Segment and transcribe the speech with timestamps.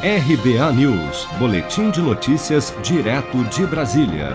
[0.00, 4.28] RBA News, Boletim de Notícias, direto de Brasília.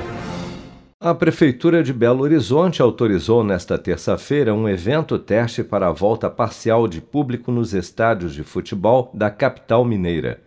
[1.00, 6.86] A Prefeitura de Belo Horizonte autorizou nesta terça-feira um evento teste para a volta parcial
[6.86, 10.42] de público nos estádios de futebol da capital mineira.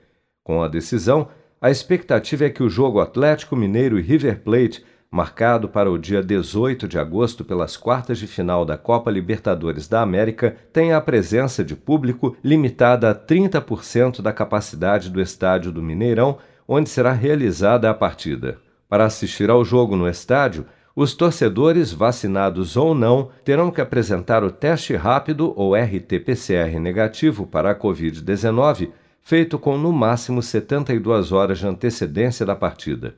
[0.44, 1.28] Com a decisão,
[1.62, 6.22] a expectativa é que o jogo Atlético Mineiro e River Plate marcado para o dia
[6.22, 11.64] 18 de agosto pelas quartas de final da Copa Libertadores da América, tem a presença
[11.64, 17.94] de público limitada a 30% da capacidade do estádio do Mineirão, onde será realizada a
[17.94, 18.58] partida.
[18.88, 24.50] Para assistir ao jogo no estádio, os torcedores, vacinados ou não, terão que apresentar o
[24.50, 31.66] teste rápido ou RT-PCR negativo para a Covid-19, feito com no máximo 72 horas de
[31.66, 33.14] antecedência da partida.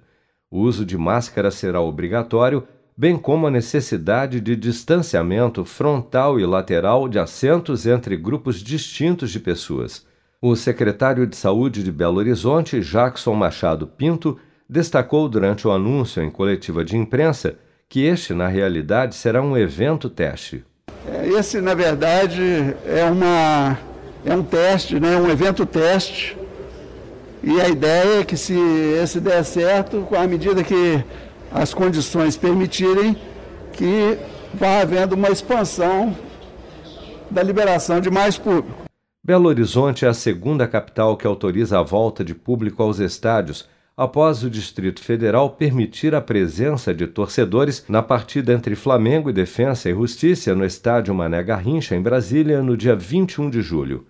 [0.50, 2.66] O uso de máscara será obrigatório,
[2.96, 9.38] bem como a necessidade de distanciamento frontal e lateral de assentos entre grupos distintos de
[9.38, 10.06] pessoas.
[10.40, 16.30] O secretário de Saúde de Belo Horizonte, Jackson Machado Pinto, destacou durante o anúncio em
[16.30, 17.56] coletiva de imprensa
[17.86, 20.64] que este, na realidade, será um evento teste.
[21.06, 22.42] É, esse, na verdade,
[22.86, 23.78] é, uma,
[24.24, 26.36] é um teste, né, um evento teste
[27.42, 28.54] e a ideia é que se
[29.02, 31.02] esse der certo, com a medida que
[31.52, 33.16] as condições permitirem,
[33.72, 34.18] que
[34.52, 36.16] vá havendo uma expansão
[37.30, 38.84] da liberação de mais público.
[39.22, 44.42] Belo Horizonte é a segunda capital que autoriza a volta de público aos estádios, após
[44.42, 49.94] o Distrito Federal permitir a presença de torcedores na partida entre Flamengo e Defensa e
[49.94, 54.06] Justiça no estádio Mané Garrincha, em Brasília, no dia 21 de julho.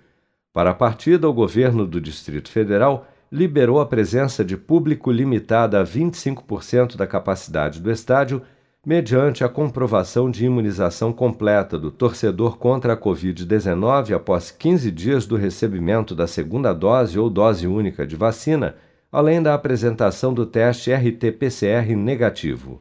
[0.53, 5.85] Para a partida, o governo do Distrito Federal liberou a presença de público limitada a
[5.85, 8.43] 25% da capacidade do estádio,
[8.85, 15.37] mediante a comprovação de imunização completa do torcedor contra a Covid-19 após 15 dias do
[15.37, 18.77] recebimento da segunda dose ou dose única de vacina,
[19.13, 22.81] além da apresentação do teste RT-PCR negativo.